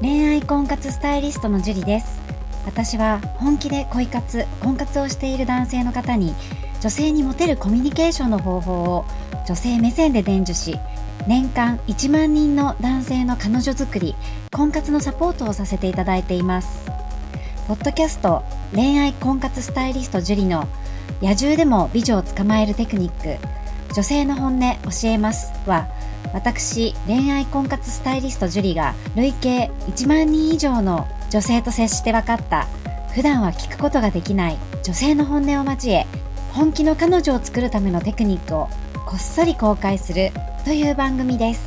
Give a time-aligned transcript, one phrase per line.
[0.00, 2.20] 恋愛婚活スタイリストのジュリです。
[2.66, 6.34] 私は本気で恋活婚活をしている男性の方に
[6.80, 9.04] 女性にモテるコミュニケーションの方法を
[9.46, 10.78] 女性目線で伝授し
[11.26, 14.14] 年間1万人の男性の彼女作り
[14.50, 16.84] 婚活のサポートをさせていただいています。
[17.68, 18.42] ポッドキャスト
[18.74, 20.66] 恋愛婚活スタイリストジュリの
[21.22, 23.38] 野獣でも美女を捕まえるテクニック
[23.94, 25.86] 女性の本音教えますは
[26.32, 32.66] 私恋愛婚活スタイリストジュリが累計1万人以上の女性と接して分かった。
[33.14, 36.04] 普段は聞くことができない女性の本音を交え
[36.52, 38.68] 本気の彼女を作るためのテクニックを
[39.06, 40.32] こっそり公開する
[40.64, 41.62] という番組です。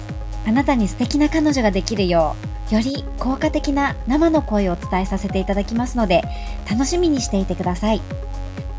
[0.46, 2.36] あなたに素敵な彼女ができるよ
[2.72, 6.24] うより効果的な生の声をお伝えさせていただきますので
[6.70, 8.02] 楽しみにしていてください。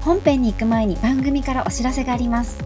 [0.03, 2.59] 本編に行く前に番組からお知らせがあります。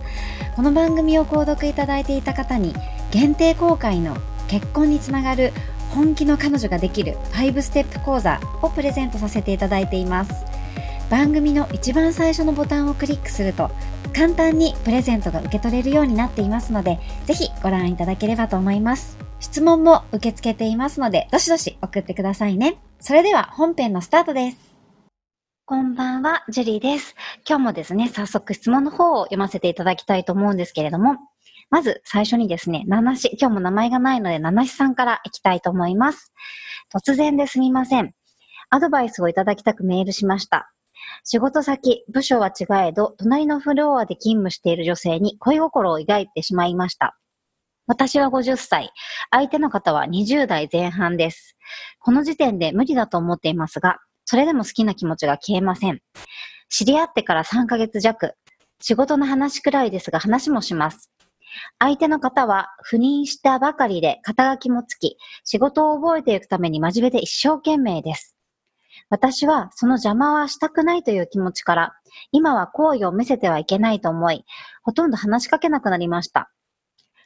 [0.57, 2.75] この番組を購読いただいていた方に
[3.13, 4.17] 限定公開の
[4.49, 5.53] 結婚につながる
[5.91, 10.33] 本気の彼女ができる5ステップ講座をプレゼントさせていただいています。
[11.11, 13.71] 番組の一番最初のボタンをクリックすると
[14.15, 19.19] 簡単にプレゼントが受け取れるようになっていますのでぜひご覧いただければと思います。
[19.41, 22.79] 質問も受け付けていますのでどしどし送ってくださいね。
[22.99, 24.73] それでは本編のスタートです。
[25.67, 27.15] こんばんは、ジュリーです。
[27.49, 31.17] 今日もですね、早速質問の方を読ませていただきたいと思うんですけれども、
[31.73, 36.31] まず最初にですね、ナナシ、今日も名前がないので、ナナシさんから行きたいと思います。
[36.95, 38.13] 突然ですみません。
[38.69, 40.71] アドバイスをいただきたくメールしました。
[41.25, 47.17] 仕事先、部署は違えど、隣のフロアで勤務している女性に恋心を抱いてしまいました。
[47.87, 48.91] 私は50歳、
[49.31, 51.57] 相手の方は20代前半です。
[52.01, 56.03] この時点で無理だと思っていますが、それでも好きな気持ちが消えません。
[56.69, 58.35] 知り合ってから3ヶ月弱、
[58.83, 61.12] 仕事の話くらいですが話もします。
[61.79, 68.37] 相手の方は赴任したばかりで肩書きもつき、仕事を覚えていくために真面目で一生懸命です。
[69.11, 71.93] 私はその邪魔はしたくないという気持ちから、
[72.31, 74.45] 今は好意を見せてはいけないと思い、
[74.83, 76.51] ほとんど話しかけなくなりました。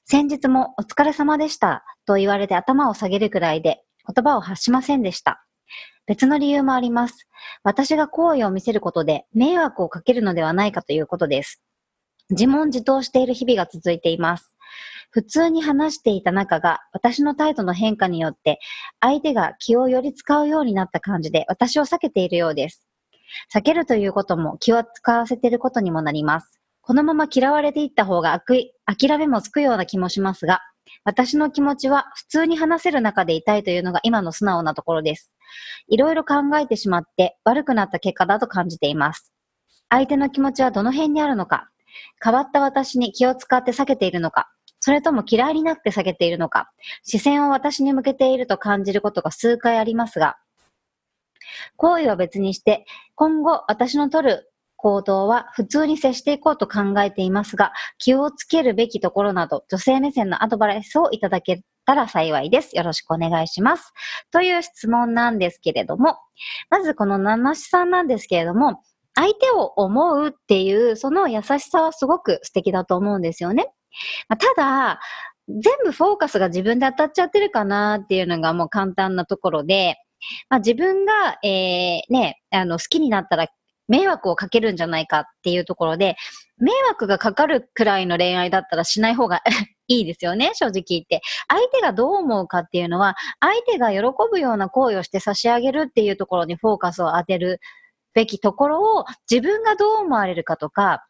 [0.04, 5.44] 先日もお疲れ様でしたと言われて頭を下げるくらいで言葉を発しませんでした。
[6.06, 7.26] 別の理由もあります。
[7.64, 11.60] 私が好意を見せることで迷惑をかけるのではないかということです。
[12.30, 14.52] 自問自答している日々が続いています。
[15.10, 18.58] 普通に話していた中が私の態度の変化によって
[19.00, 22.86] 相手が気をより使うようになった感じで私を避けているようです。
[23.52, 26.60] 避けるということも気を使わせていることにもなります。
[26.80, 30.60] このまま嫌われていった方が諦めもつくような気もしますが、
[31.04, 35.32] 私の気持ちは普通に話せる中でいたいというのが今の素直なところです。
[35.88, 39.32] いろいろ考えてしまって悪くなった結果だと感じています。
[39.88, 41.68] 相手の気持ちはどの辺にあるのか、
[42.22, 44.48] 変わった私に気を使って避けているのか、
[44.80, 46.70] それとも嫌いになって避けているのか、
[47.02, 50.36] 視線を私に向けていると感じることが数回ありますが、
[51.76, 62.76] 行為は別にして、今後私の取る行動は普通に接していこうと考えていますが、気をつけるべきところなど、女性目線のアドバイスをいただけたら幸いです。
[62.76, 63.92] よろしくお願いします。
[64.30, 66.18] という質問なんですけれども、
[66.70, 68.82] まずこの七しさんなんですけれども、
[69.16, 73.72] 相手を思うっていう、その優しさはすごく素敵だと思うんですよね。
[74.28, 75.00] まあ、ただ、
[75.48, 79.96] 全部フォーカスが自分で当たっちゃってるかなっていうのがもう簡単なところで、
[80.50, 83.48] まあ、自分が、えー、ね、あの、好きになったら
[83.88, 86.16] 迷惑をかけるんじゃないかっていうところで、
[86.58, 89.42] 迷惑がかかるくらいの恋愛だったらしない方が
[89.88, 91.22] いいですよね、正直言って。
[91.48, 94.00] 相手がどう思うかっていうのは、相手が喜
[94.30, 97.60] ぶような行為をして差し上げるっていうところにフォーカスを当てる
[98.16, 101.06] べきところを自分がどう思われるかとか、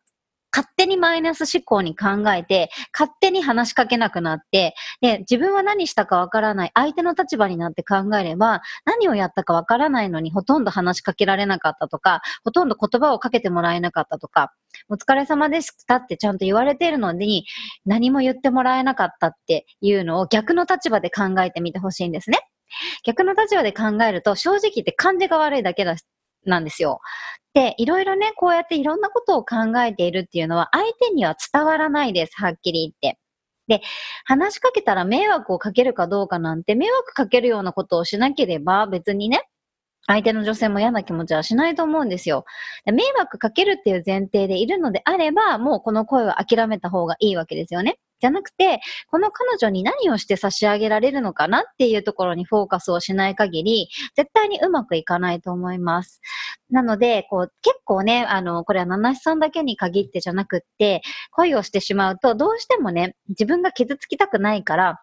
[0.53, 14.53] 勝手にマイナス思考に考えて、勝手に話しかけなくなって、で、自分は何したかわからない、相手の立場になって考えれば、何をやったかわからないのにほとんど話しかけられなかったとか、ほとんど言葉をかけてもらえなかったとか、
[14.89, 17.45] お疲れ様でしたってちゃんと言われているのに、
[17.85, 22.39] 何も言ってもらえなかったっていうのを逆の立場で考えてみてほしいんですね。
[23.05, 26.05] 逆の立場で考えると、正直言って感じが悪いだけだし
[26.47, 27.01] なんですよ。
[27.55, 33.19] で、いろいろね、こうやっていろんなことを考えているっていうのは、相手には伝わらないです、はっきり言って。
[33.69, 33.83] で、
[34.25, 39.43] 話しかけたら迷惑をかけるかどうかなんて、迷惑かけるようなことをしなければ、別にね、
[40.07, 42.45] 相手の女性も嫌な気持ちはしないと思うんですよ。
[42.87, 47.99] 迷惑かけるっていう前提でいるのであれば、もうこの声は諦めた方がいいわけですよね。
[48.21, 48.81] じゃなくて、
[49.11, 56.21] この彼女に何をして差し上げられるのかなっていうところにフォーカスをしない限り、絶対にうまくいかないと思います。
[56.71, 61.03] なので、こう、結構ね、あの、これは七七さんだけに限ってじゃなくって、
[61.33, 65.01] 恋をしてしまうと、どうしてもね、自分が傷つきたくないから、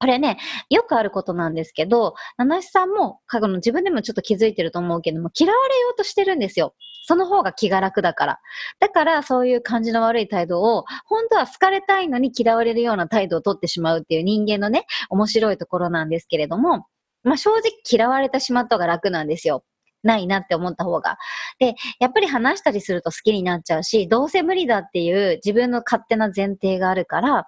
[0.00, 0.38] これね、
[0.70, 6.74] よくあることなんですけど、七七さんも、過去の自分でもちょっと気づいてると思うけども、嫌われようとしてるんですよ。
[7.06, 8.38] その方が気が楽だから。
[8.80, 16.86] だから、そういう感じの悪い態度を、本当は好かれたいのに嫌われるような態度をとってしまうっていう人間のね、面白いところなんですけれども、
[17.22, 19.64] まあ、正直嫌われてしまった方が楽なんですよ。
[20.02, 21.16] ないなって思った方が。
[21.58, 27.46] で、やっぱり話したりすると好きになっちゃうし、どうせ無理だっていう自分の勝手な前提があるから、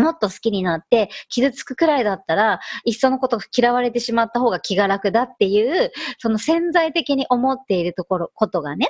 [0.00, 8.88] もっと好きになって傷つくくらいだったら、いっそのこと嫌われてしまった方が気が楽だっていう、その潜在的に思っているところ、ことがね、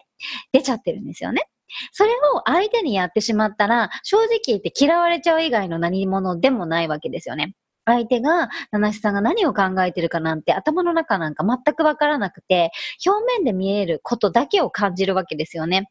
[0.52, 1.44] 出ちゃってるんですよね。
[1.92, 7.54] それを相手にやってしまったら、正直言って嫌われちゃう以外の何者でもないわけですよね。
[7.84, 12.70] 相手が、七七さんが何を考えてるかなんて頭の中なんか全くわからなくて、
[13.06, 15.88] 表面で見えることだけを感じるわけですよね。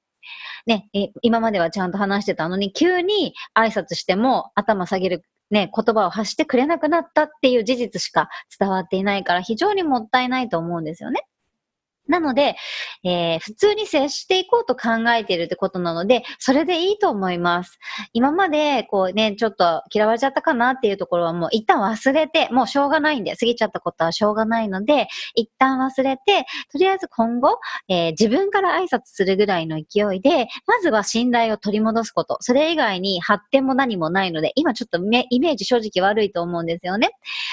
[0.66, 0.90] ね、
[1.22, 8.30] 今まではちゃんと話してたのに、急に挨拶しても頭下げるね、言葉を発してくれなくなったっていう事実しか
[8.60, 11.22] 伝わっていないから非常にもったいないと思うんですよね。
[12.10, 12.56] なので、
[13.04, 17.80] えー、普通に接していこうと考えているってことなので、それでいいと思います。
[18.14, 32.38] 今まで、こうね、ちょっと嫌われちゃったかなっていうところはもう一旦忘れて、もうしょうがないんで、過ぎちゃったことはしょうがないので、一旦忘れて、とりあえず今後、えー、自分から挨拶するぐらいの勢いで、まずは信頼を取り戻すこと。
[32.42, 35.02] それ以外に発展も何もないので、今ちょっとイ
[35.40, 37.12] メージ正直悪いと思うんですよね。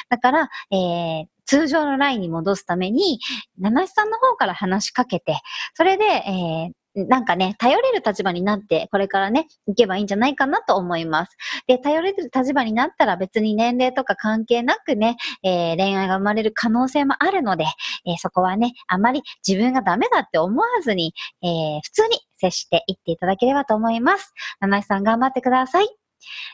[0.08, 3.20] だから、えー、通常のラインに戻すために、
[3.58, 5.38] 七七さんの方から話しかけて、
[5.74, 11.36] それで、えーなんかね、頼れる立場になって、これからね、行けばいいんじゃないかなと思います。
[11.66, 17.64] で、頼れる立場になったら別に年齢とか関係なくね、えー、恋愛が生まれる可能性もあるので、
[18.06, 21.12] えー、そこはね、あまり自分がダメだって思わずに、
[21.42, 24.32] えー、普通に接していっていただければと思います。
[24.60, 25.88] 七井さん頑張ってください。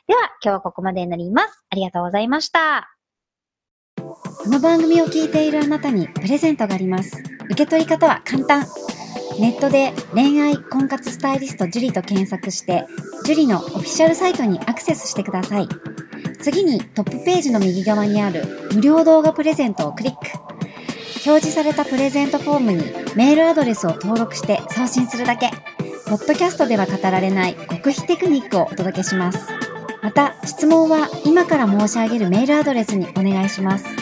[0.09, 1.65] では、今日はここまでになります。
[1.71, 3.02] ありがとうございました。
[4.15, 7.23] この番組を聞いているあなたにプレゼントがあります。
[7.47, 8.67] 受け取り方は簡単。
[9.41, 12.85] ネットで恋愛婚活スタイリスト樹と検索して、
[13.25, 15.69] 樹のオフィシャルサイトにアクセスしてください。
[16.43, 20.19] 次にトップページの右側にある無料動画プレゼントをクリック。
[21.25, 22.83] 表示されたプレゼントフォームに
[23.15, 25.51] メールアドレスを登録して送信するだけ。
[26.07, 29.39] ポッドキャストでは語られない極秘テクニックをお届けします。
[30.03, 34.02] また、質問は今から申し上げるメールアドレスにお願いします。